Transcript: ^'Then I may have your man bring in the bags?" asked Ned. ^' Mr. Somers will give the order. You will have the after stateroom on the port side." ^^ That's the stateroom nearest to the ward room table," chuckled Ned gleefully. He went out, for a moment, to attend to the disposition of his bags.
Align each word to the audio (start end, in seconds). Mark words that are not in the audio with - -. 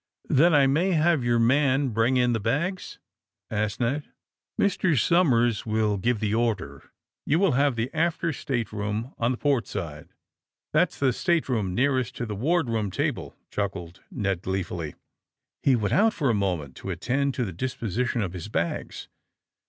^'Then 0.31 0.51
I 0.53 0.65
may 0.65 0.93
have 0.93 1.23
your 1.23 1.37
man 1.37 1.89
bring 1.89 2.17
in 2.17 2.33
the 2.33 2.39
bags?" 2.39 2.97
asked 3.51 3.79
Ned. 3.79 4.01
^' 4.03 4.05
Mr. 4.59 4.99
Somers 4.99 5.63
will 5.63 5.97
give 5.97 6.19
the 6.19 6.33
order. 6.33 6.91
You 7.23 7.37
will 7.37 7.51
have 7.51 7.75
the 7.75 7.93
after 7.93 8.33
stateroom 8.33 9.13
on 9.19 9.29
the 9.29 9.37
port 9.37 9.67
side." 9.67 10.05
^^ 10.07 10.09
That's 10.73 10.97
the 10.97 11.13
stateroom 11.13 11.75
nearest 11.75 12.15
to 12.15 12.25
the 12.25 12.35
ward 12.35 12.67
room 12.67 12.89
table," 12.89 13.35
chuckled 13.51 13.99
Ned 14.09 14.41
gleefully. 14.41 14.95
He 15.61 15.75
went 15.75 15.93
out, 15.93 16.13
for 16.13 16.31
a 16.31 16.33
moment, 16.33 16.75
to 16.77 16.89
attend 16.89 17.35
to 17.35 17.45
the 17.45 17.53
disposition 17.53 18.23
of 18.23 18.33
his 18.33 18.47
bags. 18.49 19.07